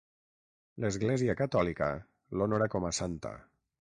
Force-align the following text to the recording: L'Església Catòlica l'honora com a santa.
L'Església 0.85 1.35
Catòlica 1.41 1.91
l'honora 2.39 2.71
com 2.77 2.87
a 2.89 2.93
santa. 3.03 3.37